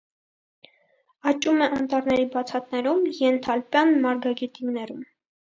Աճում 1.31 1.61
է 1.65 1.67
անտառների 1.81 2.25
բացատներում, 2.37 3.05
ենթալպյան 3.21 3.97
մարգագետիններում։ 4.07 5.07